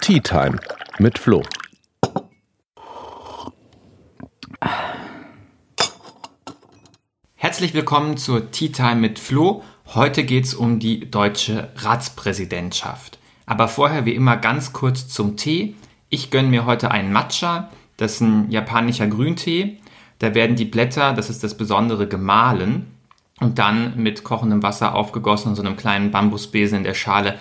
[0.00, 0.58] Tea Time
[0.98, 1.42] mit Flo.
[7.34, 9.62] Herzlich willkommen zur Tea Time mit Flo.
[9.94, 13.18] Heute geht es um die deutsche Ratspräsidentschaft.
[13.44, 15.74] Aber vorher wie immer ganz kurz zum Tee.
[16.08, 17.70] Ich gönne mir heute einen Matcha.
[17.98, 19.78] Das ist ein japanischer Grüntee.
[20.20, 22.94] Da werden die Blätter, das ist das Besondere, gemahlen
[23.40, 27.38] und dann mit kochendem Wasser aufgegossen und so einem kleinen Bambusbesen in der Schale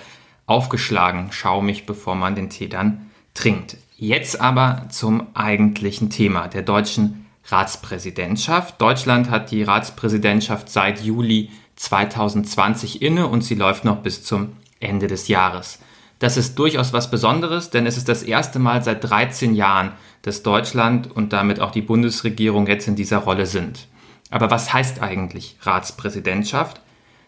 [0.47, 3.77] aufgeschlagen, schaumig, bevor man den Tee dann trinkt.
[3.97, 8.81] Jetzt aber zum eigentlichen Thema der deutschen Ratspräsidentschaft.
[8.81, 15.07] Deutschland hat die Ratspräsidentschaft seit Juli 2020 inne und sie läuft noch bis zum Ende
[15.07, 15.79] des Jahres.
[16.19, 19.91] Das ist durchaus was Besonderes, denn es ist das erste Mal seit 13 Jahren,
[20.23, 23.87] dass Deutschland und damit auch die Bundesregierung jetzt in dieser Rolle sind.
[24.29, 26.81] Aber was heißt eigentlich Ratspräsidentschaft?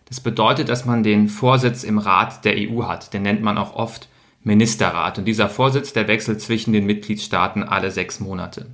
[0.09, 3.13] Das bedeutet, dass man den Vorsitz im Rat der EU hat.
[3.13, 4.09] Den nennt man auch oft
[4.43, 5.19] Ministerrat.
[5.19, 8.67] Und dieser Vorsitz, der wechselt zwischen den Mitgliedstaaten alle sechs Monate.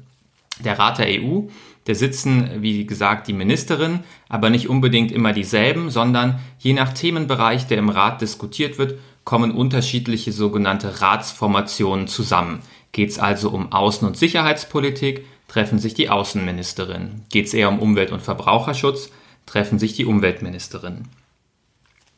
[0.64, 1.42] Der Rat der EU,
[1.88, 7.68] der sitzen, wie gesagt, die Ministerin, aber nicht unbedingt immer dieselben, sondern je nach Themenbereich,
[7.68, 12.60] der im Rat diskutiert wird, kommen unterschiedliche sogenannte Ratsformationen zusammen.
[12.92, 17.24] Geht es also um Außen- und Sicherheitspolitik, treffen sich die Außenministerin.
[17.30, 19.10] Geht es eher um Umwelt- und Verbraucherschutz,
[19.46, 21.04] treffen sich die Umweltministerin.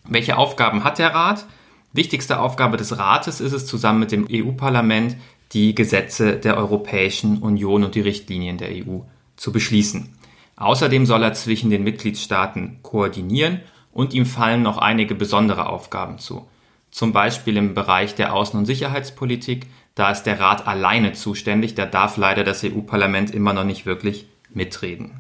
[0.09, 1.45] Welche Aufgaben hat der Rat?
[1.93, 5.17] Wichtigste Aufgabe des Rates ist es, zusammen mit dem EU-Parlament
[5.53, 8.99] die Gesetze der Europäischen Union und die Richtlinien der EU
[9.35, 10.13] zu beschließen.
[10.55, 16.47] Außerdem soll er zwischen den Mitgliedstaaten koordinieren und ihm fallen noch einige besondere Aufgaben zu.
[16.91, 21.85] Zum Beispiel im Bereich der Außen- und Sicherheitspolitik, da ist der Rat alleine zuständig, da
[21.85, 25.11] darf leider das EU-Parlament immer noch nicht wirklich mitreden.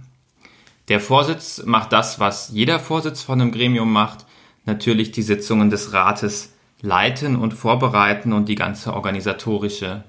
[0.87, 4.26] Der Vorsitz macht das, was jeder Vorsitz von einem Gremium macht,
[4.67, 10.03] natürlich die Sitzungen des Rates leiten und vorbereiten und die ganze organisatorische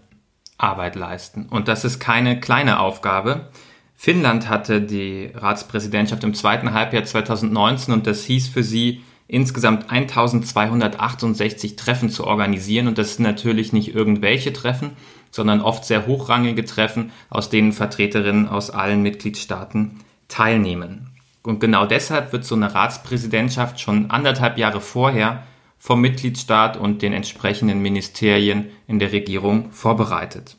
[0.58, 1.46] Arbeit leisten.
[1.48, 3.48] Und das ist keine kleine Aufgabe.
[3.94, 11.76] Finnland hatte die Ratspräsidentschaft im zweiten Halbjahr 2019 und das hieß für sie, insgesamt 1268
[11.76, 12.88] Treffen zu organisieren.
[12.88, 14.92] Und das sind natürlich nicht irgendwelche Treffen,
[15.30, 21.07] sondern oft sehr hochrangige Treffen, aus denen Vertreterinnen aus allen Mitgliedstaaten teilnehmen.
[21.48, 25.44] Und genau deshalb wird so eine Ratspräsidentschaft schon anderthalb Jahre vorher
[25.78, 30.58] vom Mitgliedstaat und den entsprechenden Ministerien in der Regierung vorbereitet.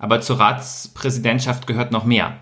[0.00, 2.36] Aber zur Ratspräsidentschaft gehört noch mehr.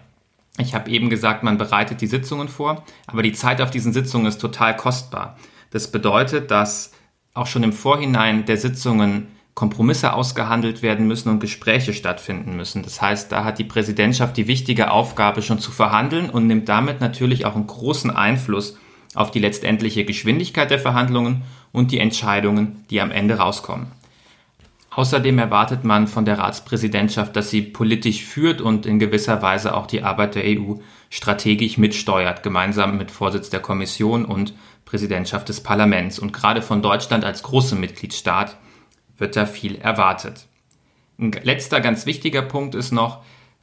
[0.56, 4.24] Ich habe eben gesagt, man bereitet die Sitzungen vor, aber die Zeit auf diesen Sitzungen
[4.24, 5.36] ist total kostbar.
[5.70, 6.92] Das bedeutet, dass
[7.34, 9.28] auch schon im Vorhinein der Sitzungen
[9.60, 12.82] Kompromisse ausgehandelt werden müssen und Gespräche stattfinden müssen.
[12.82, 17.02] Das heißt, da hat die Präsidentschaft die wichtige Aufgabe schon zu verhandeln und nimmt damit
[17.02, 18.78] natürlich auch einen großen Einfluss
[19.14, 23.88] auf die letztendliche Geschwindigkeit der Verhandlungen und die Entscheidungen, die am Ende rauskommen.
[24.92, 29.86] Außerdem erwartet man von der Ratspräsidentschaft, dass sie politisch führt und in gewisser Weise auch
[29.86, 30.76] die Arbeit der EU
[31.10, 34.54] strategisch mitsteuert, gemeinsam mit Vorsitz der Kommission und
[34.86, 36.18] Präsidentschaft des Parlaments.
[36.18, 38.56] Und gerade von Deutschland als großem Mitgliedstaat
[39.20, 40.46] wird da viel erwartet.
[41.18, 43.22] Ein letzter ganz wichtiger Punkt ist noch,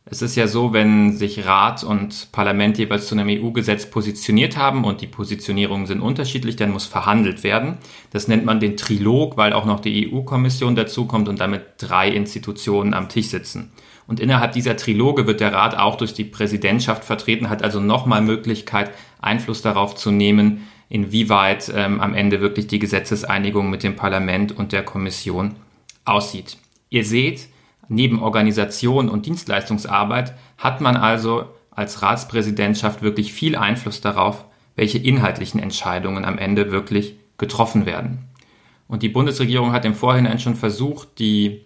[0.09, 4.85] es ist ja so, wenn sich Rat und Parlament jeweils zu einem EU-Gesetz positioniert haben
[4.85, 7.77] und die Positionierungen sind unterschiedlich, dann muss verhandelt werden.
[8.11, 12.93] Das nennt man den Trilog, weil auch noch die EU-Kommission dazukommt und damit drei Institutionen
[12.93, 13.73] am Tisch sitzen.
[14.07, 18.21] Und innerhalb dieser Triloge wird der Rat auch durch die Präsidentschaft vertreten, hat also nochmal
[18.21, 24.51] Möglichkeit, Einfluss darauf zu nehmen, inwieweit ähm, am Ende wirklich die Gesetzeseinigung mit dem Parlament
[24.51, 25.55] und der Kommission
[26.05, 26.57] aussieht.
[26.89, 27.49] Ihr seht,
[27.89, 35.59] Neben Organisation und Dienstleistungsarbeit hat man also als Ratspräsidentschaft wirklich viel Einfluss darauf, welche inhaltlichen
[35.59, 38.25] Entscheidungen am Ende wirklich getroffen werden.
[38.87, 41.61] Und die Bundesregierung hat im Vorhinein schon versucht, die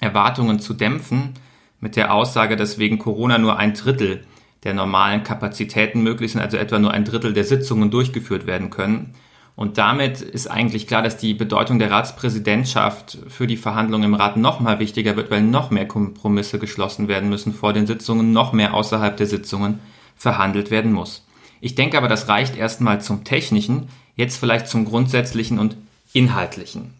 [0.00, 1.34] Erwartungen zu dämpfen
[1.80, 4.24] mit der Aussage, dass wegen Corona nur ein Drittel
[4.64, 9.14] der normalen Kapazitäten möglich sind, also etwa nur ein Drittel der Sitzungen durchgeführt werden können.
[9.54, 14.36] Und damit ist eigentlich klar, dass die Bedeutung der Ratspräsidentschaft für die Verhandlungen im Rat
[14.36, 18.52] noch mal wichtiger wird, weil noch mehr Kompromisse geschlossen werden müssen vor den Sitzungen, noch
[18.52, 19.80] mehr außerhalb der Sitzungen
[20.16, 21.26] verhandelt werden muss.
[21.60, 25.76] Ich denke aber, das reicht erstmal zum Technischen, jetzt vielleicht zum Grundsätzlichen und
[26.12, 26.94] Inhaltlichen.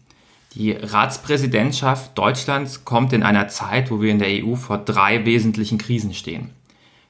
[0.55, 5.79] Die Ratspräsidentschaft Deutschlands kommt in einer Zeit, wo wir in der EU vor drei wesentlichen
[5.79, 6.51] Krisen stehen.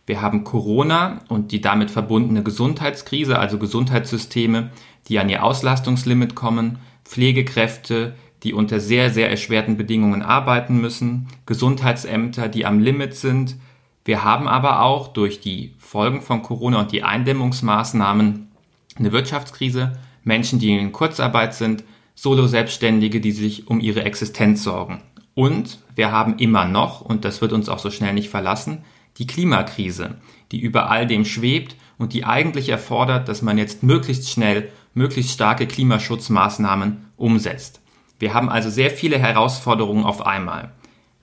[0.06, 4.72] Wir haben Corona und die damit verbundene Gesundheitskrise, also Gesundheitssysteme,
[5.08, 12.50] die an ihr Auslastungslimit kommen, Pflegekräfte, die unter sehr, sehr erschwerten Bedingungen arbeiten müssen, Gesundheitsämter,
[12.50, 13.56] die am Limit sind.
[14.04, 18.52] Wir haben aber auch durch die Folgen von Corona und die Eindämmungsmaßnahmen
[18.96, 21.84] eine Wirtschaftskrise, Menschen, die in Kurzarbeit sind,
[22.16, 25.02] Solo-Selbstständige, die sich um ihre Existenz sorgen.
[25.36, 28.84] Und wir haben immer noch, und das wird uns auch so schnell nicht verlassen,
[29.18, 30.18] die Klimakrise,
[30.52, 35.32] die über all dem schwebt und die eigentlich erfordert, dass man jetzt möglichst schnell möglichst
[35.32, 37.82] starke Klimaschutzmaßnahmen umsetzt.
[38.20, 40.72] Wir haben also sehr viele Herausforderungen auf einmal.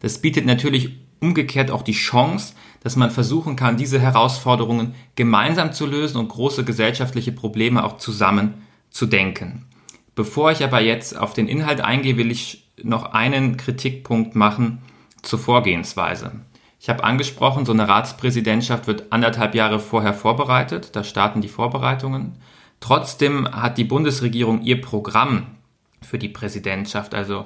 [0.01, 5.87] Das bietet natürlich umgekehrt auch die Chance, dass man versuchen kann, diese Herausforderungen gemeinsam zu
[5.87, 8.55] lösen und große gesellschaftliche Probleme auch zusammen
[8.91, 9.67] zu denken.
[10.15, 14.83] Bevor ich aber jetzt auf den Inhalt eingehe, will ich noch einen Kritikpunkt machen
[15.23, 16.33] zur Vorgehensweise.
[16.83, 22.39] Ich habe angesprochen, so eine Ratspräsidentschaft wird anderthalb Jahre vorher vorbereitet, da starten die Vorbereitungen.
[22.81, 25.59] Trotzdem hat die Bundesregierung ihr Programm
[26.01, 27.45] für die Präsidentschaft, also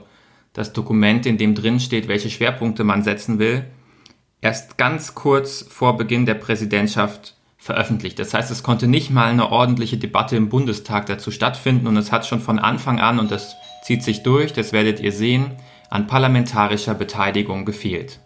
[0.53, 3.65] das Dokument, in dem drin steht, welche Schwerpunkte man setzen will,
[4.41, 8.21] erst ganz kurz vor Beginn der Präsidentschaft veröffentlicht.
[8.21, 12.13] Das heißt, es konnte nicht mal eine ordentliche Debatte im Bundestag dazu stattfinden und es
[12.13, 15.57] hat schon von Anfang an, und das zieht sich durch, das werdet ihr sehen,
[15.91, 18.21] an parlamentarischer Beteiligung gefehlt.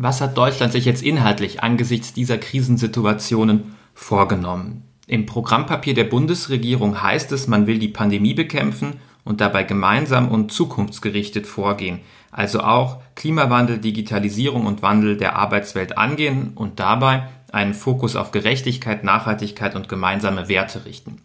[0.00, 4.84] Was hat Deutschland sich jetzt inhaltlich angesichts dieser Krisensituationen vorgenommen?
[5.08, 10.52] Im Programmpapier der Bundesregierung heißt es, man will die Pandemie bekämpfen und dabei gemeinsam und
[10.52, 11.98] zukunftsgerichtet vorgehen,
[12.30, 19.02] also auch Klimawandel, Digitalisierung und Wandel der Arbeitswelt angehen und dabei einen Fokus auf Gerechtigkeit,
[19.02, 21.22] Nachhaltigkeit und gemeinsame Werte richten.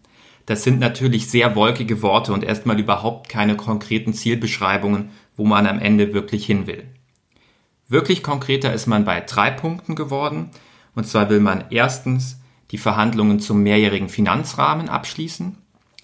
[0.47, 5.77] Das sind natürlich sehr wolkige Worte und erstmal überhaupt keine konkreten Zielbeschreibungen, wo man am
[5.77, 6.87] Ende wirklich hin will.
[7.93, 10.49] Wirklich konkreter ist man bei drei Punkten geworden.
[10.95, 12.39] Und zwar will man erstens
[12.71, 15.57] die Verhandlungen zum mehrjährigen Finanzrahmen abschließen.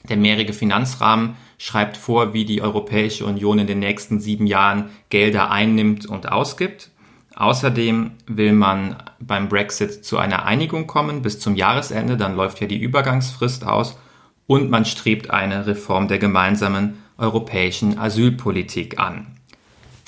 [0.07, 5.49] Der mehrjährige Finanzrahmen schreibt vor, wie die Europäische Union in den nächsten sieben Jahren Gelder
[5.49, 6.91] einnimmt und ausgibt.
[7.35, 12.67] Außerdem will man beim Brexit zu einer Einigung kommen bis zum Jahresende, dann läuft ja
[12.67, 13.97] die Übergangsfrist aus
[14.45, 19.38] und man strebt eine Reform der gemeinsamen europäischen Asylpolitik an.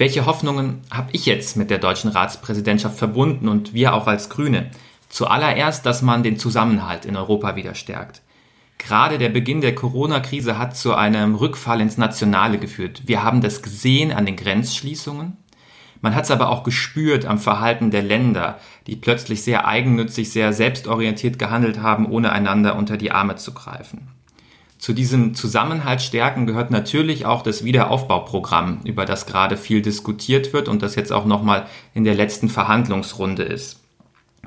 [0.01, 4.71] Welche Hoffnungen habe ich jetzt mit der deutschen Ratspräsidentschaft verbunden und wir auch als Grüne?
[5.09, 8.23] Zuallererst, dass man den Zusammenhalt in Europa wieder stärkt.
[8.79, 13.03] Gerade der Beginn der Corona-Krise hat zu einem Rückfall ins Nationale geführt.
[13.05, 15.37] Wir haben das gesehen an den Grenzschließungen.
[16.01, 18.57] Man hat es aber auch gespürt am Verhalten der Länder,
[18.87, 24.07] die plötzlich sehr eigennützig, sehr selbstorientiert gehandelt haben, ohne einander unter die Arme zu greifen.
[24.81, 30.67] Zu diesem Zusammenhalt stärken gehört natürlich auch das Wiederaufbauprogramm, über das gerade viel diskutiert wird
[30.67, 33.79] und das jetzt auch nochmal in der letzten Verhandlungsrunde ist.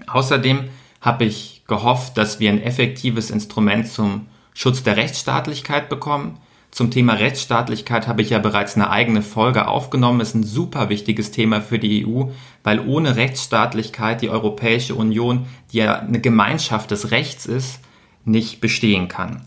[0.08, 0.64] Außerdem
[1.00, 6.40] habe ich gehofft, dass wir ein effektives Instrument zum Schutz der Rechtsstaatlichkeit bekommen.
[6.72, 10.20] Zum Thema Rechtsstaatlichkeit habe ich ja bereits eine eigene Folge aufgenommen.
[10.20, 12.24] Es ist ein super wichtiges Thema für die EU,
[12.64, 17.78] weil ohne Rechtsstaatlichkeit die Europäische Union, die ja eine Gemeinschaft des Rechts ist,
[18.24, 19.42] nicht bestehen kann.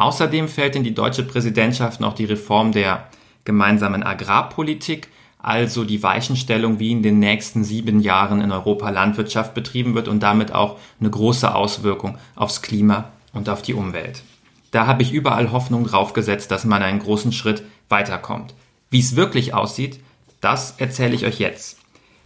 [0.00, 3.06] Außerdem fällt in die deutsche Präsidentschaft noch die Reform der
[3.44, 5.08] gemeinsamen Agrarpolitik
[5.42, 10.22] also die Weichenstellung, wie in den nächsten sieben Jahren in Europa Landwirtschaft betrieben wird und
[10.22, 14.22] damit auch eine große Auswirkung aufs Klima und auf die Umwelt.
[14.70, 18.54] Da habe ich überall Hoffnung drauf gesetzt, dass man einen großen Schritt weiterkommt.
[18.90, 20.00] Wie es wirklich aussieht,
[20.40, 21.78] das erzähle ich euch jetzt.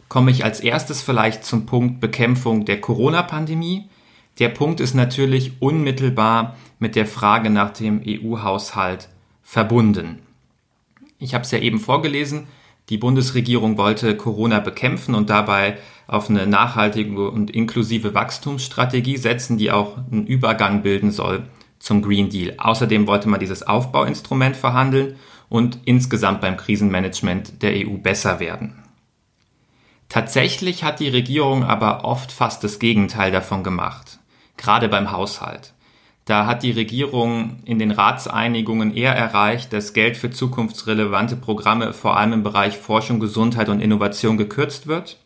[0.09, 3.89] Komme ich als erstes vielleicht zum Punkt Bekämpfung der Corona-Pandemie.
[4.39, 9.09] Der Punkt ist natürlich unmittelbar mit der Frage nach dem EU-Haushalt
[9.43, 10.21] verbunden.
[11.19, 12.49] Ich habe es ja eben vorgelesen,
[12.91, 19.71] die Bundesregierung wollte Corona bekämpfen und dabei auf eine nachhaltige und inklusive Wachstumsstrategie setzen, die
[19.71, 21.45] auch einen Übergang bilden soll
[21.79, 22.55] zum Green Deal.
[22.59, 25.17] Außerdem wollte man dieses Aufbauinstrument verhandeln
[25.49, 28.83] und insgesamt beim Krisenmanagement der EU besser werden.
[30.09, 34.19] Tatsächlich hat die Regierung aber oft fast das Gegenteil davon gemacht,
[34.57, 35.73] gerade beim Haushalt.
[36.25, 42.17] Da hat die Regierung in den Ratseinigungen eher erreicht, dass Geld für zukunftsrelevante Programme vor
[42.17, 45.19] allem im Bereich Forschung, Gesundheit und Innovation gekürzt wird,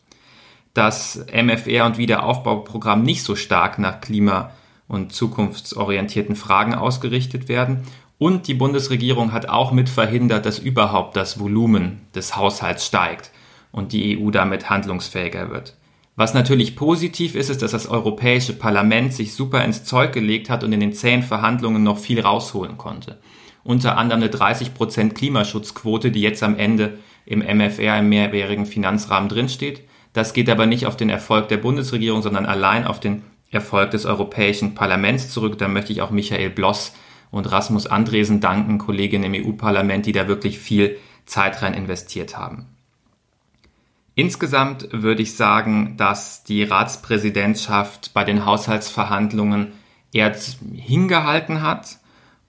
[0.74, 4.50] dass MFR und Wiederaufbauprogramm nicht so stark nach klima-
[4.88, 7.84] und zukunftsorientierten Fragen ausgerichtet werden
[8.18, 13.30] und die Bundesregierung hat auch mit verhindert, dass überhaupt das Volumen des Haushalts steigt
[13.70, 15.76] und die EU damit handlungsfähiger wird.
[16.18, 20.64] Was natürlich positiv ist, ist, dass das Europäische Parlament sich super ins Zeug gelegt hat
[20.64, 23.20] und in den zähen Verhandlungen noch viel rausholen konnte.
[23.62, 29.82] Unter anderem eine 30% Klimaschutzquote, die jetzt am Ende im MFR, im mehrjährigen Finanzrahmen drinsteht.
[30.12, 33.22] Das geht aber nicht auf den Erfolg der Bundesregierung, sondern allein auf den
[33.52, 35.56] Erfolg des Europäischen Parlaments zurück.
[35.56, 36.94] Da möchte ich auch Michael Bloss
[37.30, 40.96] und Rasmus Andresen danken, Kolleginnen im EU-Parlament, die da wirklich viel
[41.26, 42.66] Zeit rein investiert haben.
[44.18, 49.74] Insgesamt würde ich sagen, dass die Ratspräsidentschaft bei den Haushaltsverhandlungen
[50.12, 50.34] eher
[50.74, 51.98] hingehalten hat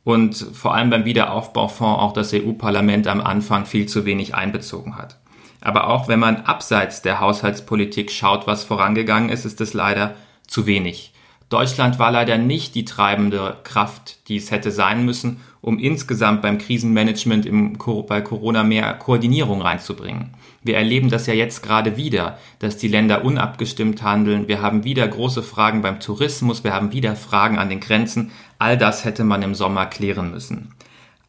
[0.03, 5.19] und vor allem beim Wiederaufbaufonds auch das EU-Parlament am Anfang viel zu wenig einbezogen hat.
[5.61, 10.15] Aber auch wenn man abseits der Haushaltspolitik schaut, was vorangegangen ist, ist es leider
[10.47, 11.13] zu wenig.
[11.49, 16.57] Deutschland war leider nicht die treibende Kraft, die es hätte sein müssen, um insgesamt beim
[16.57, 20.31] Krisenmanagement im, bei Corona mehr Koordinierung reinzubringen.
[20.63, 24.47] Wir erleben das ja jetzt gerade wieder, dass die Länder unabgestimmt handeln.
[24.47, 28.31] Wir haben wieder große Fragen beim Tourismus, wir haben wieder Fragen an den Grenzen.
[28.57, 30.73] All das hätte man im Sommer klären müssen.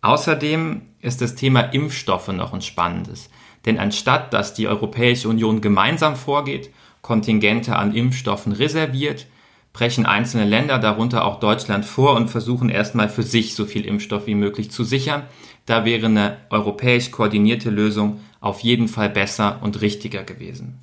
[0.03, 3.31] Außerdem ist das Thema Impfstoffe noch ein spannendes.
[3.67, 6.71] Denn anstatt dass die Europäische Union gemeinsam vorgeht,
[7.03, 9.27] Kontingente an Impfstoffen reserviert,
[9.73, 14.27] brechen einzelne Länder, darunter auch Deutschland, vor und versuchen erstmal für sich so viel Impfstoff
[14.27, 15.23] wie möglich zu sichern.
[15.67, 20.79] Da wäre eine europäisch koordinierte Lösung auf jeden Fall besser und richtiger gewesen.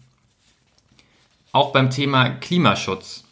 [1.52, 3.24] Auch beim Thema Klimaschutz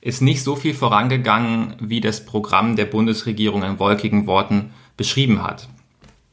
[0.00, 5.68] ist nicht so viel vorangegangen, wie das Programm der Bundesregierung in wolkigen Worten beschrieben hat.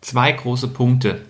[0.01, 1.21] Zwei große Punkte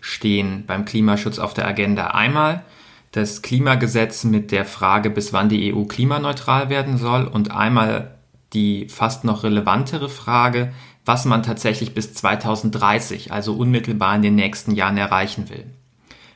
[0.00, 2.08] stehen beim Klimaschutz auf der Agenda.
[2.08, 2.64] Einmal
[3.12, 8.16] das Klimagesetz mit der Frage, bis wann die EU klimaneutral werden soll und einmal
[8.52, 10.72] die fast noch relevantere Frage,
[11.04, 15.66] was man tatsächlich bis 2030, also unmittelbar in den nächsten Jahren erreichen will.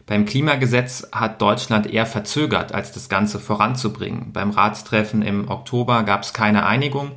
[0.06, 4.32] Beim Klimagesetz hat Deutschland eher verzögert, als das Ganze voranzubringen.
[4.32, 7.12] Beim Ratstreffen im Oktober gab es keine Einigung.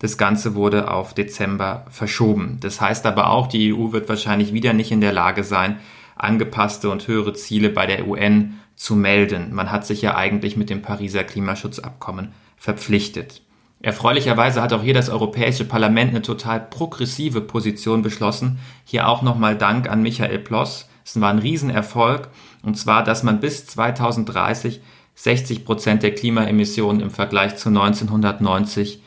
[0.00, 2.58] Das Ganze wurde auf Dezember verschoben.
[2.60, 5.78] Das heißt aber auch, die EU wird wahrscheinlich wieder nicht in der Lage sein,
[6.16, 9.54] angepasste und höhere Ziele bei der UN zu melden.
[9.54, 13.40] Man hat sich ja eigentlich mit dem Pariser Klimaschutzabkommen verpflichtet.
[13.80, 18.58] Erfreulicherweise hat auch hier das Europäische Parlament eine total progressive Position beschlossen.
[18.84, 20.88] Hier auch nochmal Dank an Michael Ploss.
[21.04, 22.28] Es war ein Riesenerfolg.
[22.64, 24.80] Und zwar, dass man bis 2030
[25.14, 29.00] 60 Prozent der Klimaemissionen im Vergleich zu 1990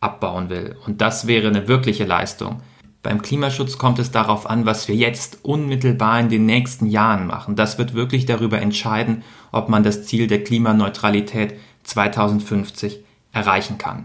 [0.00, 0.76] abbauen will.
[0.86, 2.62] Und das wäre eine wirkliche Leistung.
[3.02, 7.56] Beim Klimaschutz kommt es darauf an, was wir jetzt unmittelbar in den nächsten Jahren machen.
[7.56, 11.54] Das wird wirklich darüber entscheiden, ob man das Ziel der Klimaneutralität
[11.84, 12.98] 2050
[13.32, 14.04] erreichen kann.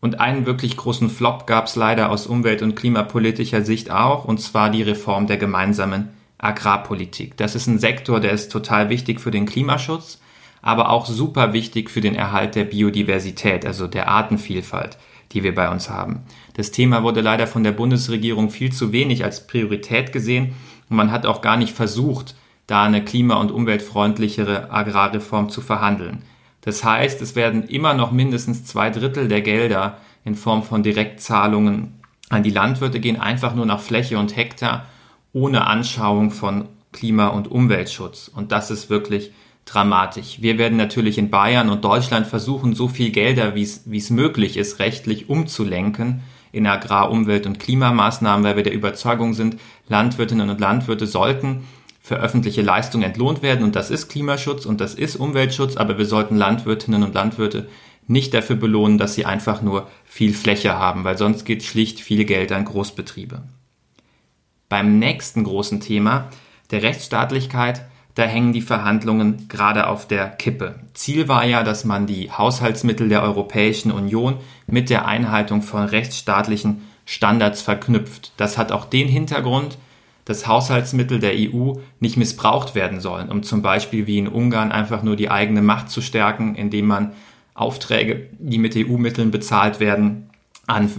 [0.00, 4.38] Und einen wirklich großen Flop gab es leider aus umwelt- und klimapolitischer Sicht auch, und
[4.38, 7.36] zwar die Reform der gemeinsamen Agrarpolitik.
[7.36, 10.20] Das ist ein Sektor, der ist total wichtig für den Klimaschutz,
[10.62, 14.98] aber auch super wichtig für den Erhalt der Biodiversität, also der Artenvielfalt
[15.32, 16.22] die wir bei uns haben.
[16.54, 20.54] Das Thema wurde leider von der Bundesregierung viel zu wenig als Priorität gesehen
[20.88, 22.34] und man hat auch gar nicht versucht,
[22.66, 26.22] da eine klima- und umweltfreundlichere Agrarreform zu verhandeln.
[26.60, 31.94] Das heißt, es werden immer noch mindestens zwei Drittel der Gelder in Form von Direktzahlungen
[32.28, 34.86] an die Landwirte gehen, einfach nur nach Fläche und Hektar,
[35.32, 38.28] ohne Anschauung von Klima- und Umweltschutz.
[38.28, 39.32] Und das ist wirklich
[39.72, 40.40] dramatisch.
[40.40, 44.78] Wir werden natürlich in Bayern und Deutschland versuchen, so viel Gelder, wie es möglich ist,
[44.78, 46.22] rechtlich umzulenken
[46.52, 49.56] in Agrar-, Umwelt- und Klimamaßnahmen, weil wir der Überzeugung sind,
[49.88, 51.64] Landwirtinnen und Landwirte sollten
[52.00, 56.06] für öffentliche Leistungen entlohnt werden und das ist Klimaschutz und das ist Umweltschutz, aber wir
[56.06, 57.68] sollten Landwirtinnen und Landwirte
[58.06, 62.24] nicht dafür belohnen, dass sie einfach nur viel Fläche haben, weil sonst geht schlicht viel
[62.24, 63.42] Geld an Großbetriebe.
[64.70, 66.30] Beim nächsten großen Thema,
[66.70, 67.82] der Rechtsstaatlichkeit,
[68.18, 70.74] da hängen die Verhandlungen gerade auf der Kippe.
[70.92, 76.82] Ziel war ja, dass man die Haushaltsmittel der Europäischen Union mit der Einhaltung von rechtsstaatlichen
[77.04, 78.32] Standards verknüpft.
[78.36, 79.78] Das hat auch den Hintergrund,
[80.24, 85.04] dass Haushaltsmittel der EU nicht missbraucht werden sollen, um zum Beispiel wie in Ungarn einfach
[85.04, 87.12] nur die eigene Macht zu stärken, indem man
[87.54, 90.28] Aufträge, die mit EU-Mitteln bezahlt werden,
[90.66, 90.90] an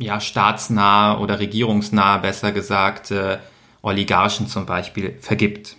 [0.00, 3.38] ja, staatsnahe oder regierungsnahe, besser gesagt, äh,
[3.80, 5.76] Oligarchen zum Beispiel vergibt.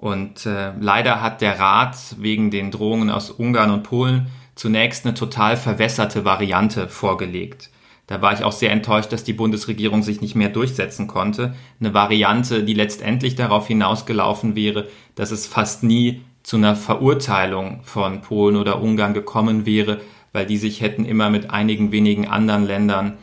[0.00, 5.12] Und äh, leider hat der Rat wegen den Drohungen aus Ungarn und Polen zunächst eine
[5.12, 7.68] total verwässerte Variante vorgelegt.
[8.06, 11.54] Da war ich auch sehr enttäuscht, dass die Bundesregierung sich nicht mehr durchsetzen konnte.
[11.80, 18.22] Eine Variante, die letztendlich darauf hinausgelaufen wäre, dass es fast nie zu einer Verurteilung von
[18.22, 20.00] Polen oder Ungarn gekommen wäre,
[20.32, 23.18] weil die sich hätten immer mit einigen wenigen anderen Ländern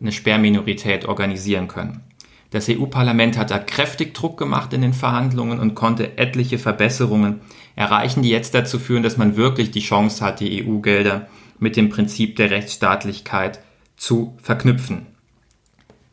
[0.00, 2.04] eine Sperrminorität organisieren können.
[2.52, 7.40] Das EU-Parlament hat da kräftig Druck gemacht in den Verhandlungen und konnte etliche Verbesserungen
[7.76, 11.28] erreichen, die jetzt dazu führen, dass man wirklich die Chance hat, die EU-Gelder
[11.58, 13.60] mit dem Prinzip der Rechtsstaatlichkeit
[13.96, 15.06] zu verknüpfen.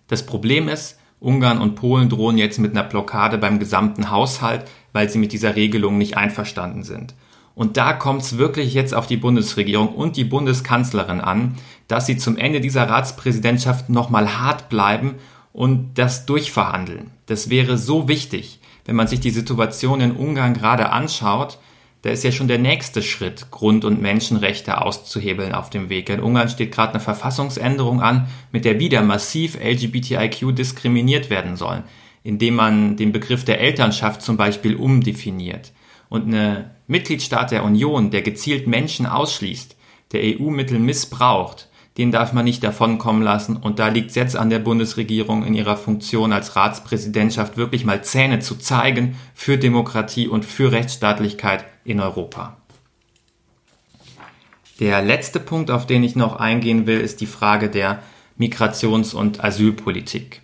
[0.08, 5.10] Das Problem ist, Ungarn und Polen drohen jetzt mit einer Blockade beim gesamten Haushalt, weil
[5.10, 7.16] sie mit dieser Regelung nicht einverstanden sind.
[7.54, 11.56] Und da kommt es wirklich jetzt auf die Bundesregierung und die Bundeskanzlerin an,
[11.90, 15.16] dass sie zum Ende dieser Ratspräsidentschaft nochmal hart bleiben
[15.60, 17.12] und das durchverhandeln.
[17.26, 21.60] Das wäre so wichtig, wenn man sich die Situation in Ungarn gerade anschaut.
[22.02, 26.10] da ist ja schon der nächste Schritt, Grund- und Menschenrechte auszuhebeln auf dem Weg.
[26.10, 31.84] In Ungarn steht gerade eine Verfassungsänderung an, mit der wieder massiv LGBTIQ diskriminiert werden sollen,
[32.24, 35.74] indem man den Begriff der Elternschaft zum Beispiel umdefiniert.
[36.08, 39.76] Und eine Mitgliedstaat der Union, der gezielt Menschen ausschließt,
[40.14, 41.69] der EU-Mittel missbraucht,
[42.00, 43.58] den darf man nicht davonkommen lassen.
[43.58, 48.02] Und da liegt es jetzt an der Bundesregierung in ihrer Funktion als Ratspräsidentschaft wirklich mal
[48.06, 52.56] Zähne zu zeigen für Demokratie und für Rechtsstaatlichkeit in Europa.
[54.80, 58.02] Der letzte Punkt, auf den ich noch eingehen will, ist die Frage der
[58.40, 60.42] Migrations- und Asylpolitik.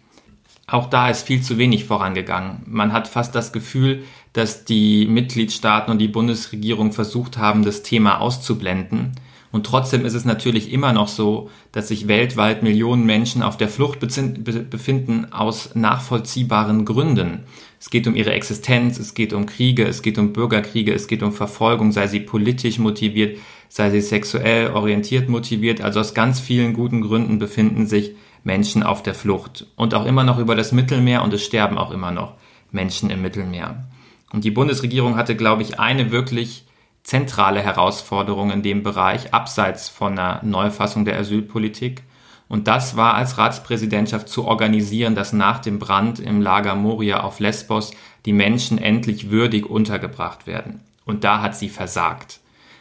[0.67, 2.63] Auch da ist viel zu wenig vorangegangen.
[2.65, 8.19] Man hat fast das Gefühl, dass die Mitgliedstaaten und die Bundesregierung versucht haben, das Thema
[8.19, 9.13] auszublenden
[9.55, 13.69] und trotzdem ist es natürlich immer noch so, dass sich weltweit Millionen Menschen auf der
[13.69, 17.45] Flucht befinden aus nachvollziehbaren Gründen.
[17.79, 21.23] Es geht um ihre Existenz, es geht um Kriege, es geht um Bürgerkriege, es geht
[21.23, 23.37] um Verfolgung, sei sie politisch motiviert,
[23.69, 25.79] sei sie sexuell orientiert motiviert.
[25.79, 28.11] Also aus ganz vielen guten Gründen befinden sich
[28.43, 29.67] Menschen auf der Flucht.
[29.77, 32.33] Und auch immer noch über das Mittelmeer und es sterben auch immer noch
[32.73, 33.85] Menschen im Mittelmeer.
[34.33, 36.65] Und die Bundesregierung hatte, glaube ich, eine wirklich
[37.05, 42.01] zentrale Herausforderung in dem Bereich, abseits von einer Neufassung der Asylpolitik.
[42.47, 47.39] Und das war als Ratspräsidentschaft zu organisieren, dass nach dem Brand im Lager Moria auf
[47.39, 47.91] Lesbos
[48.25, 50.81] die Menschen endlich würdig untergebracht werden.
[51.05, 52.39] Und da hat sie versagt.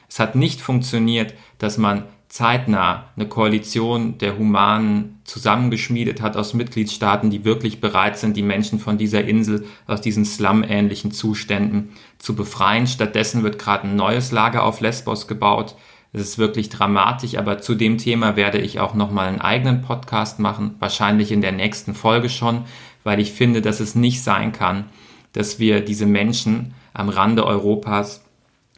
[0.09, 2.05] Es hat nicht funktioniert, dass man
[2.35, 8.81] zeitnah eine Koalition der Humanen zusammengeschmiedet hat aus Mitgliedstaaten, die wirklich bereit sind, die Menschen
[8.81, 12.89] von dieser Insel aus diesen Slum-ähnlichen Zuständen zu befreien.
[12.89, 15.77] Stattdessen wird gerade ein neues Lager auf Lesbos gebaut.
[16.13, 20.41] Es ist wirklich dramatisch, aber zu dem Thema werde ich auch nochmal einen eigenen Podcast
[20.41, 22.65] machen, wahrscheinlich in der nächsten Folge schon,
[23.05, 24.87] weil ich finde, dass es nicht sein kann,
[25.35, 28.25] dass wir diese Menschen am Rande Europas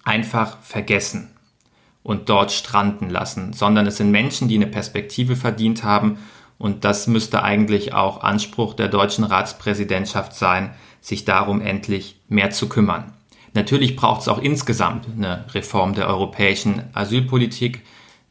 [0.05, 1.31] einfach vergessen
[2.07, 6.19] und dort stranden lassen, sondern es sind Menschen, die eine Perspektive verdient haben
[6.57, 10.71] und das müsste eigentlich auch Anspruch der deutschen Ratspräsidentschaft sein,
[11.01, 13.13] sich darum endlich mehr zu kümmern.
[13.55, 17.83] Natürlich braucht es auch insgesamt eine Reform der europäischen Asylpolitik.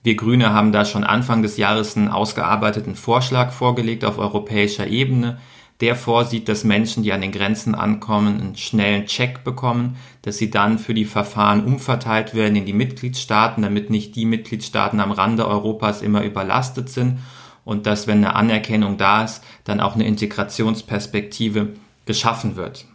[0.04, 5.38] Wir Grüne haben da schon Anfang des Jahres einen ausgearbeiteten Vorschlag vorgelegt auf europäischer Ebene
[5.82, 10.50] der vorsieht, dass Menschen, die an den Grenzen ankommen, einen schnellen Check bekommen, dass sie
[10.50, 15.48] dann für die Verfahren umverteilt werden in die Mitgliedstaaten, damit nicht die Mitgliedstaaten am Rande
[15.48, 17.20] Europas immer überlastet sind
[17.66, 21.74] und dass, wenn eine Anerkennung da ist, dann auch eine Integrationsperspektive
[22.06, 22.86] geschaffen wird.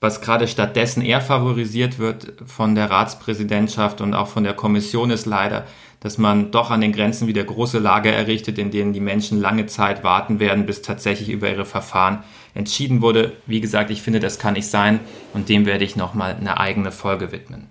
[0.00, 5.26] Was gerade stattdessen eher favorisiert wird von der Ratspräsidentschaft und auch von der Kommission ist
[5.26, 5.66] leider,
[6.00, 9.66] dass man doch an den Grenzen wieder große Lager errichtet, in denen die Menschen lange
[9.66, 13.34] Zeit warten werden, bis tatsächlich über ihre Verfahren entschieden wurde.
[13.46, 15.00] Wie gesagt, ich finde, das kann nicht sein
[15.34, 17.68] und dem werde ich nochmal eine eigene Folge widmen.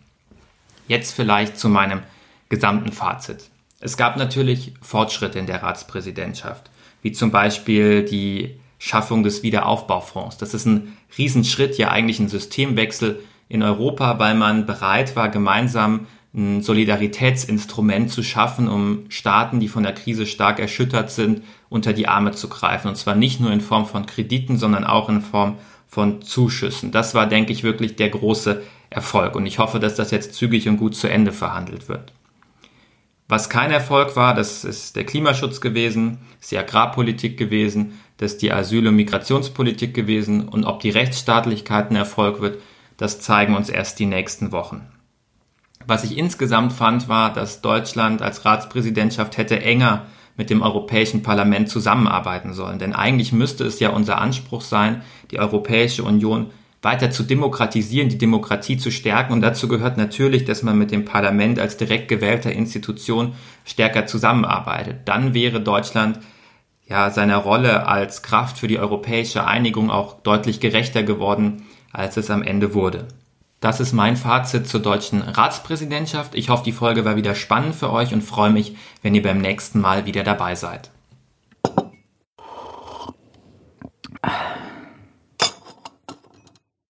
[0.87, 2.01] Jetzt vielleicht zu meinem
[2.49, 3.49] gesamten Fazit.
[3.79, 6.69] Es gab natürlich Fortschritte in der Ratspräsidentschaft,
[7.01, 10.37] wie zum Beispiel die Schaffung des Wiederaufbaufonds.
[10.37, 16.07] Das ist ein Riesenschritt, ja eigentlich ein Systemwechsel in Europa, weil man bereit war, gemeinsam
[16.33, 22.07] ein Solidaritätsinstrument zu schaffen, um Staaten, die von der Krise stark erschüttert sind, unter die
[22.07, 22.87] Arme zu greifen.
[22.87, 25.55] Und zwar nicht nur in Form von Krediten, sondern auch in Form
[25.87, 26.91] von Zuschüssen.
[26.91, 28.61] Das war, denke ich, wirklich der große
[28.91, 29.35] Erfolg.
[29.35, 32.13] Und ich hoffe, dass das jetzt zügig und gut zu Ende verhandelt wird.
[33.27, 38.41] Was kein Erfolg war, das ist der Klimaschutz gewesen, ist die Agrarpolitik gewesen, das ist
[38.41, 40.47] die Asyl- und Migrationspolitik gewesen.
[40.47, 42.61] Und ob die Rechtsstaatlichkeit ein Erfolg wird,
[42.97, 44.87] das zeigen uns erst die nächsten Wochen.
[45.89, 50.05] Was ich insgesamt fand, war, dass Deutschland als Ratspräsidentschaft hätte enger
[50.37, 52.77] mit dem Europäischen Parlament zusammenarbeiten sollen.
[52.77, 56.51] Denn eigentlich müsste es ja unser Anspruch sein, die Europäische Union
[56.83, 59.33] weiter zu demokratisieren, die Demokratie zu stärken.
[59.33, 63.33] Und dazu gehört natürlich, dass man mit dem Parlament als direkt gewählter Institution
[63.65, 64.99] stärker zusammenarbeitet.
[65.05, 66.19] Dann wäre Deutschland
[66.85, 72.29] ja seiner Rolle als Kraft für die europäische Einigung auch deutlich gerechter geworden, als es
[72.29, 73.07] am Ende wurde.
[73.59, 76.33] Das ist mein Fazit zur deutschen Ratspräsidentschaft.
[76.33, 79.39] Ich hoffe, die Folge war wieder spannend für euch und freue mich, wenn ihr beim
[79.39, 80.91] nächsten Mal wieder dabei seid.